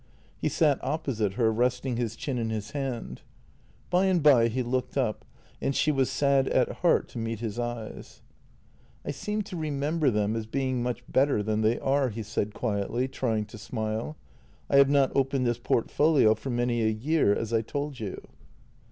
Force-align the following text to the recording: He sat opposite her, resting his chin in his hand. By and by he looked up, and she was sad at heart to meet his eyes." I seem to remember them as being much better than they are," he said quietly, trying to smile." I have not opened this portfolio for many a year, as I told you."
He 0.39 0.49
sat 0.49 0.83
opposite 0.83 1.33
her, 1.33 1.51
resting 1.53 1.95
his 1.95 2.15
chin 2.15 2.39
in 2.39 2.49
his 2.49 2.71
hand. 2.71 3.21
By 3.91 4.05
and 4.05 4.23
by 4.23 4.47
he 4.47 4.63
looked 4.63 4.97
up, 4.97 5.23
and 5.61 5.75
she 5.75 5.91
was 5.91 6.09
sad 6.09 6.47
at 6.47 6.77
heart 6.77 7.07
to 7.09 7.19
meet 7.19 7.39
his 7.39 7.59
eyes." 7.59 8.23
I 9.05 9.11
seem 9.11 9.43
to 9.43 9.55
remember 9.55 10.09
them 10.09 10.35
as 10.35 10.47
being 10.47 10.81
much 10.81 11.03
better 11.07 11.43
than 11.43 11.61
they 11.61 11.77
are," 11.79 12.09
he 12.09 12.23
said 12.23 12.51
quietly, 12.55 13.07
trying 13.07 13.45
to 13.45 13.59
smile." 13.59 14.17
I 14.71 14.77
have 14.77 14.89
not 14.89 15.11
opened 15.13 15.45
this 15.45 15.59
portfolio 15.59 16.33
for 16.33 16.49
many 16.49 16.81
a 16.81 16.89
year, 16.89 17.35
as 17.35 17.53
I 17.53 17.61
told 17.61 17.99
you." 17.99 18.19